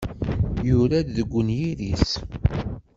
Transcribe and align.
Yura 0.67 0.99
deg 1.15 1.29
unyir-is. 1.39 2.07